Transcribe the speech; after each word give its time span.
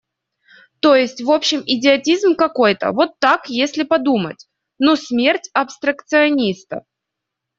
То 0.79 0.95
есть, 0.95 1.21
вообще 1.21 1.61
идиотизм 1.63 2.35
какой-то, 2.35 2.91
вот 2.91 3.19
так, 3.19 3.49
если 3.49 3.83
подумать: 3.83 4.47
ну, 4.79 4.95
смерть 4.95 5.51
абстракциониста. 5.53 6.85